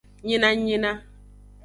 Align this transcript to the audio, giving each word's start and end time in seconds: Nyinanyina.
Nyinanyina. 0.25 0.91